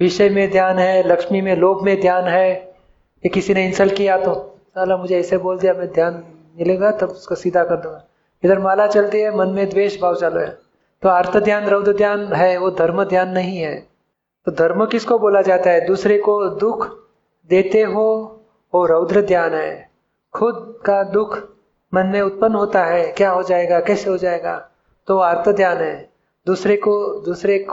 विषय 0.00 0.28
में 0.28 0.50
ध्यान 0.50 0.78
है, 0.78 1.08
लक्ष्मी 1.08 1.40
में, 1.40 1.56
लोभ 1.56 1.84
में 1.84 2.00
ध्यान 2.00 2.24
है। 2.24 2.50
ये 2.52 3.28
किसी 3.28 3.54
ने 3.54 3.66
इंसल्ट 3.66 3.96
किया 3.96 4.16
तो 4.16 4.34
साला 4.68 4.96
मुझे 4.96 5.18
ऐसे 5.20 5.38
बोल 5.38 5.58
दिया, 5.58 5.74
मैं 5.74 5.92
ध्यान 5.92 6.22
मिलेगा 6.58 6.90
तब 6.90 7.08
उसको 7.08 7.34
सीधा 7.34 7.64
कर 7.64 7.76
दूँगा। 7.76 8.04
इधर 8.44 8.58
माला 8.58 8.86
चलती 8.86 9.20
है, 9.20 9.36
मन 9.36 9.48
में 9.48 9.70
द्वेष 9.70 10.00
भाव 10.00 10.14
चालू 10.14 10.40
है। 10.40 10.58
तो 11.02 11.08
अर्थ 11.08 11.36
ध्यान, 11.36 11.66
रौद्र 11.66 11.92
ध्यान 11.92 12.32
है, 12.32 12.58
वो 12.58 12.70
धर्म 12.70 13.04
ध्यान 13.04 13.28
नहीं 13.28 13.58
है। 13.58 13.88
तो 14.44 14.52
धर्म 14.52 14.86
किसको 14.86 15.18
बोला 15.18 15.42
जाता 15.42 15.70
है? 15.70 15.86
दूसरे 15.86 16.18
को 16.18 16.48
दुख 16.48 16.88
देते 17.48 17.82
हो, 17.82 18.40
वो 18.74 18.86
रौद्र 18.86 19.22
ध्यान 19.22 19.54
है। 19.54 19.90
खुद 20.34 20.80
का 20.86 21.02
दुख 21.02 21.38
मन 21.94 22.06
में 22.06 22.20
उत्पन्न 22.20 22.54
होता 22.54 22.84
है, 22.84 23.12
क्या 23.12 23.30
हो 23.30 23.42
जाएगा, 23.42 23.80
कैसे 23.80 24.10
हो 24.10 24.16
जाएगा? 24.16 24.70
तो 25.06 25.18
अर्थ 25.18 25.48
ध्यान 25.48 25.76
है। 25.76 26.10
दूसरे 26.46 26.76
को, 26.76 27.20
दूसरे 27.20 27.66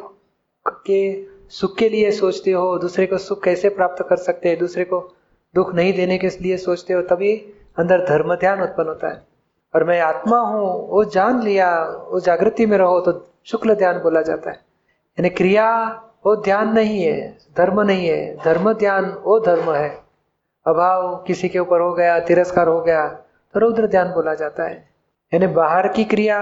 के 0.68 1.25
सुख 1.50 1.78
के 1.78 1.90
लिए 1.90 2.12
सोचते 2.12 2.51
हो, 2.51 2.78
दूसरे 2.78 3.06
को 3.06 3.18
सुख 3.18 3.44
कैसे 3.44 3.70
प्राप्त 3.70 4.06
कर 4.10 4.16
सकते 4.16 4.50
हैं? 4.50 4.60
दूसरे 4.60 4.84
को 4.84 5.16
दुख 5.56 5.75
नहीं 5.75 5.94
देने 5.94 6.18
के 6.18 6.28
लिए 6.28 6.58
सोचते 6.58 6.94
हो, 6.94 7.01
तभी 7.01 7.54
अंदर 7.80 8.06
धर्म 8.06 8.36
ध्यान 8.36 8.62
उत्पन्न 8.62 8.88
होता 8.88 9.08
है। 9.08 9.30
और 9.74 9.84
मैं 9.84 10.00
आत्मा 10.01 10.40
हूँ, 10.40 10.90
वो 10.90 11.04
जान 11.06 11.42
लिया, 11.42 11.70
वो 12.12 12.20
जागृति 12.20 12.66
में 12.66 12.78
रहो 12.78 13.00
तो 13.00 13.12
शुक्ल 13.46 13.75
ध्यान 13.75 14.00
बोला 14.00 14.22
जाता 14.22 14.50
है। 14.50 14.56
यानी 15.18 15.30
क्रिया, 15.30 15.68
वो 16.25 16.36
ध्यान 16.36 16.74
नहीं 16.74 17.01
है, 17.04 17.38
धर्म 17.58 17.82
नहीं 17.82 18.08
है। 18.08 18.36
धर्म 18.38 18.72
ध्यान, 18.74 19.06
वो 19.24 19.40
धर्म 19.40 19.72
है। 19.74 19.90
अभाव 20.66 21.16
किसी 21.28 21.50
के 21.50 21.60
ऊपर 21.60 21.82
हो 21.82 21.94
गया, 21.94 22.20
तिरस्कार 22.20 22.68
हो 22.68 22.82
गया 22.82 23.08
तो 23.56 23.60
रौद्र 23.60 23.88
ध्यान 23.88 24.12
बोला 24.12 24.34
जाता 24.34 24.63
है। 24.63 24.75
यानी 25.32 25.48
बाहर 25.48 25.88
की 25.88 26.04
क्रिया, 26.04 26.40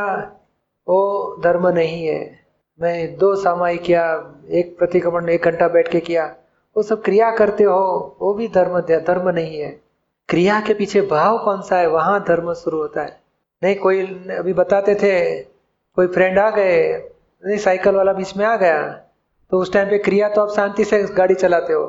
वो 0.88 1.42
धर्म 1.44 1.68
नहीं 1.68 2.06
है। 2.06 2.40
मैं 2.80 3.18
दो 3.18 3.36
सामाई 3.36 3.78
किया, 3.78 4.04
एक 4.50 4.78
प्रतिक्रमण, 4.80 5.30
एक 5.30 5.46
घंटा 5.46 5.68
बैठ 5.68 5.88
के 5.88 6.00
किया, 6.00 6.26
वो 6.76 6.84
सब 6.84 7.02
क्रिया 7.02 7.32
करते 7.32 7.64
हो, 7.64 8.18
वो 8.22 8.34
भी 8.34 8.48
धर्म 8.48 8.80
धर्म 8.82 9.30
नहीं 9.30 9.60
है। 9.60 9.89
क्रिया 10.30 10.60
के 10.62 10.74
पीछे 10.74 11.02
भाव 11.02 11.38
कौन 11.38 11.62
सा 11.62 11.78
है? 11.78 11.88
वहाँ 11.88 12.20
धर्म 12.24 12.54
शुरू 12.54 12.78
होता 12.78 13.02
है। 13.02 13.18
नहीं, 13.62 13.76
कोई 13.76 14.02
अभी 14.32 14.54
बताते 14.54 14.94
थे, 14.96 15.40
कोई 15.98 16.08
फ्रेंड 16.08 16.40
आ 16.40 16.50
गए, 16.50 16.82
नहीं 17.44 17.58
साइकिल 17.58 17.96
वाला 17.96 18.14
बीच 18.14 18.36
में 18.38 18.46
आ 18.46 18.56
गया 18.56 18.82
तो 19.52 19.60
उस 19.60 19.72
टाइम 19.74 19.90
पे 19.90 19.98
क्रिया 19.98 20.28
तो 20.30 20.42
आप 20.42 20.50
शांति 20.56 20.84
से 20.84 21.02
गाड़ी 21.14 21.36
चलाते 21.36 21.74
हो 21.74 21.82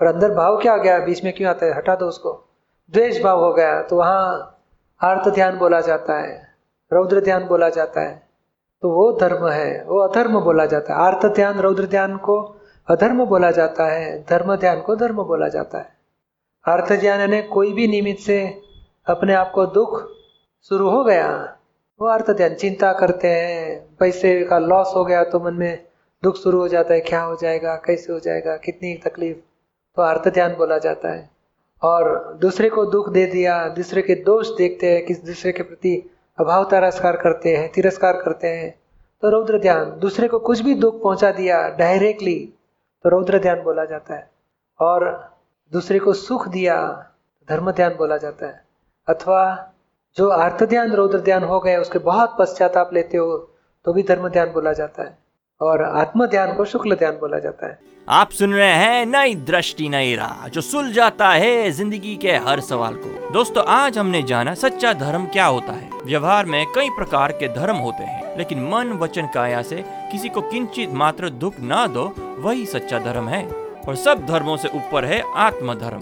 और 0.00 0.06
अंदर 0.06 0.34
भाव 0.34 0.56
क्या 0.56 0.72
आ 0.72 0.76
गया? 0.76 0.98
बीच 0.98 1.22
में 1.24 1.32
क्यों 1.32 1.48
आता 1.50 1.66
है? 1.66 1.76
हटा 1.76 1.94
दो 1.94 2.06
उसको। 2.06 2.32
द्वेष 2.92 3.22
भाव 3.22 3.44
हो 3.44 3.52
गया 3.52 3.80
तो 3.82 3.96
वहाँ 3.96 4.58
आर्त 5.00 5.28
ध्यान 5.28 5.58
बोला 5.58 5.80
जाता 5.80 6.18
है, 6.18 6.36
रौद्र 6.90 7.20
ध्यान 7.20 7.46
बोला 7.46 7.68
जाता 7.70 8.00
है 8.00 8.22
तो 8.82 8.90
वो 8.90 9.10
धर्म 9.12 9.48
है, 9.48 9.84
वो 9.84 9.98
अधर्म 10.00 10.40
बोला 10.40 10.66
जाता 10.66 10.94
है। 10.94 11.00
आर्त 11.00 11.26
ध्यान, 11.26 11.58
रौद्र 11.60 11.86
ध्यान 11.86 12.16
को 12.18 12.38
अधर्म 12.88 13.24
बोला 13.24 13.50
जाता 13.50 13.86
है, 13.86 14.22
धर्म 14.22 14.54
ध्यान 14.56 14.80
को 14.80 14.96
धर्म 14.96 15.22
बोला 15.24 15.48
जाता 15.48 15.78
है। 15.78 15.91
अर्थ 16.66 16.92
ध्यान 16.92 17.20
यानी 17.20 17.42
कोई 17.42 17.72
भी 17.72 17.86
निमित्त 17.88 18.20
से 18.20 18.62
अपने 19.06 19.34
आप 19.34 19.50
को 19.54 19.66
दुख 19.66 20.08
शुरू 20.68 20.88
हो 20.90 21.04
गया, 21.04 21.56
वो 22.00 22.08
अर्थ 22.08 22.30
ध्यान 22.30 22.54
चिंता 22.54 22.92
करते 22.92 23.28
हैं। 23.28 23.96
पैसे 24.00 24.44
का 24.44 24.58
लॉस 24.58 24.92
हो 24.96 25.04
गया 25.04 25.24
तो 25.24 25.40
मन 25.40 25.54
में 25.54 25.86
दुख 26.22 26.36
शुरू 26.36 26.58
हो 26.58 26.68
जाता 26.68 26.94
है, 26.94 27.00
क्या 27.00 27.22
हो 27.22 27.36
जाएगा, 27.36 27.74
कैसे 27.76 28.12
हो 28.12 28.18
जाएगा, 28.18 28.56
कितनी 28.56 28.94
तकलीफ़? 28.94 29.36
तो 29.96 30.02
अर्थ 30.02 30.28
ध्यान 30.28 30.54
बोला 30.54 30.78
जाता 30.78 31.12
है। 31.12 31.30
और 31.82 32.32
दूसरे 32.40 32.68
को 32.68 32.84
दुख 32.86 33.08
दे 33.08 33.26
दिया, 33.26 33.68
दूसरे 33.68 34.02
के 34.02 34.14
दोष 34.14 34.48
देखते 34.48 34.92
हैं, 34.92 35.04
किस 35.06 35.24
दूसरे 35.24 35.52
के 35.52 35.62
प्रति 35.62 36.10
अभाव 36.38 36.64
तिरस्कार 36.64 37.16
करते 37.16 37.56
हैं, 37.56 37.72
तिरस्कार 37.72 38.12
करते 38.12 38.48
हैं। 38.48 38.74
तो 39.22 39.30
रौद्र 39.30 39.58
ध्यान 39.58 39.98
दूसरे 39.98 40.28
को 40.28 40.38
कुछ 40.38 40.60
भी 40.60 40.74
दुख 40.74 41.02
पहुँचा 41.02 41.30
दिया 41.32 41.68
डायरेक्टली 41.68 42.38
तो 43.04 43.08
रौद्र 43.08 43.38
ध्यान 43.38 43.62
बोला 43.62 43.84
जाता 43.84 44.14
है। 44.14 44.30
और 44.80 45.32
दूसरे 45.72 45.98
को 45.98 46.12
सुख 46.12 46.46
दिया, 46.48 46.76
धर्म 47.48 47.70
ध्यान 47.70 47.94
बोला 47.94 48.16
जाता 48.16 48.46
है। 48.46 48.64
अथवा 49.08 49.68
जो 50.16 50.26
अर्थ 50.28 50.62
ध्यान 50.64 50.92
रौद्र 50.92 51.18
ध्यान 51.20 51.44
हो 51.44 51.60
गए, 51.60 51.76
उसके 51.76 51.98
बहुत 52.00 52.36
पश्चाताप 52.38 52.90
लेते 52.94 53.16
हो 53.16 53.36
तो 53.84 53.92
भी 53.92 54.02
धर्म 54.02 54.28
ध्यान 54.28 54.52
बोला 54.52 54.72
जाता 54.72 55.02
है। 55.02 55.16
और 55.60 55.82
आत्म 55.82 56.26
ध्यान 56.26 56.52
को 56.54 56.64
शुक्ल 56.64 56.94
ध्यान 56.94 57.12
बोला 57.12 57.38
जाता 57.38 57.66
है। 57.66 57.78
आप 58.08 58.30
सुन 58.30 58.54
रहे 58.54 58.72
हैं 58.72 59.06
नई 59.06 59.34
दृष्टि, 59.34 59.88
नई 59.88 60.14
राह, 60.16 60.46
जो 60.48 60.60
सुल 60.60 60.92
जाता 60.92 61.28
है 61.28 61.70
ज़िंदगी 61.70 62.14
के 62.16 62.32
हर 62.38 62.60
सवाल 62.60 62.94
को। 62.96 63.32
दोस्तों, 63.32 63.64
आज 63.64 63.98
हमने 63.98 64.22
जाना 64.22 64.54
सच्चा 64.54 64.92
धर्म 64.94 65.26
क्या 65.26 65.46
होता 65.46 65.72
है। 65.72 65.90
व्यवहार 66.04 66.46
में 66.46 66.64
कई 66.74 66.90
प्रकार 66.90 67.32
के 67.32 67.48
धर्म 67.54 67.76
होते 67.76 68.04
हैं, 68.04 68.36
लेकिन 68.38 68.62
मन 68.64 68.92
वचन 68.98 69.28
काया 69.34 69.62
से 69.62 69.84
किसी 70.12 70.28
को 70.28 70.40
किंचित 70.42 70.92
मात्र 70.94 71.30
दुख 71.30 71.60
ना 71.62 71.86
दो, 71.86 72.12
वही 72.38 72.66
सच्चा 72.66 72.98
धर्म 72.98 73.28
है। 73.28 73.61
और 73.88 73.96
सब 73.96 74.26
धर्मों 74.26 74.56
से 74.56 74.68
ऊपर 74.68 75.04
है 75.04 75.22
आत्म 75.38 75.74
धर्म 75.74 76.00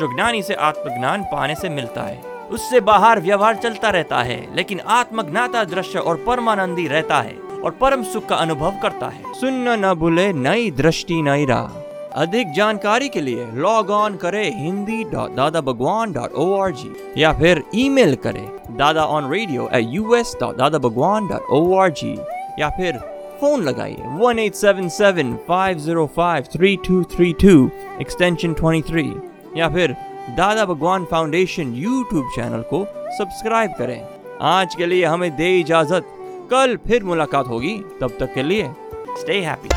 जो 0.00 0.14
ज्ञानी 0.14 0.42
से 0.42 0.54
आत्मज्ञान 0.66 1.22
पाने 1.32 1.54
से 1.54 1.68
मिलता 1.68 2.02
है। 2.02 2.20
उससे 2.50 2.80
बाहर 2.80 3.20
व्यवहार 3.20 3.56
चलता 3.56 3.90
रहता 3.90 4.22
है, 4.22 4.46
लेकिन 4.56 4.80
आत्मज्ञाता 4.90 5.64
दृश्य 5.64 5.98
और 5.98 6.16
परमानंदी 6.26 6.86
रहता 6.88 7.20
है 7.20 7.36
और 7.64 7.70
परम 7.80 8.02
सुख 8.02 8.26
का 8.26 8.36
अनुभव 8.36 8.78
करता 8.82 9.08
है। 9.08 9.32
सुनना 9.34 9.76
न 9.76 9.94
भूले 9.94 10.32
नई 10.32 10.70
दृष्टि, 10.72 11.22
नई 11.22 11.44
राह। 11.46 11.80
अधिक 12.14 12.52
जानकारी 12.52 13.08
के 13.08 13.20
लिए 13.20 13.46
लॉग 13.54 13.90
ऑन 13.90 14.16
करें 14.16 14.44
Hindi 14.56 15.02
dot 15.12 15.34
Dada 15.36 15.60
Bhagwan 15.60 16.12
dot 16.12 16.32
O 16.32 16.52
R 16.60 16.72
G 16.72 16.92
या 17.16 17.32
फिर 17.32 17.62
ईमेल 17.74 18.14
करें 18.24 18.46
Dada 18.76 19.04
on 19.06 19.30
radio 19.30 19.68
at 19.74 19.86
U 19.88 20.14
S 20.14 20.36
dot 20.40 20.56
Dada 20.56 20.78
Bhagwan 20.78 21.28
dot 21.28 21.46
O 21.50 21.78
R 21.78 21.90
G 21.92 22.12
या 22.58 22.68
फिर 22.70 22.98
फ़ोन 23.42 23.62
लगाइए। 23.64 24.02
One 24.18 24.38
eight 24.38 24.54
seven 24.54 24.88
seven 24.88 25.34
five 25.46 25.78
zero 25.78 26.06
five 26.16 26.44
three 26.52 26.76
two 26.86 27.02
three 27.14 27.32
two 27.40 27.54
extension 28.00 28.52
twenty 28.54 28.90
three 28.90 29.02
या 29.56 29.68
फिर 29.68 29.92
Dada 30.36 30.64
Bhagwan 30.64 31.04
foundation 31.04 31.72
YouTube 31.76 32.28
channel 32.34 32.62
को 32.72 32.84
subscribe 33.18 33.74
करें। 33.78 34.00
आज 34.50 34.74
के 34.74 34.86
लिए 34.86 35.04
हमें 35.04 35.30
दे 35.36 35.50
इजाज़त। 35.60 36.04
कल 36.50 36.76
फिर 36.86 37.04
मुलाकात 37.04 37.48
होगी। 37.48 37.76
तब 38.00 38.16
तक 38.20 38.34
के 38.34 38.42
लिए 38.42 38.70
स्टे 39.20 39.40
हैप्पी 39.40 39.68